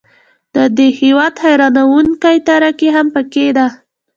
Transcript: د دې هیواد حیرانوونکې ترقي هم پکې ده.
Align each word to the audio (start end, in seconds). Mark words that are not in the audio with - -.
د 0.55 0.57
دې 0.77 0.87
هیواد 1.01 1.33
حیرانوونکې 1.43 2.33
ترقي 2.47 2.89
هم 2.95 3.07
پکې 3.15 3.47
ده. 3.57 3.67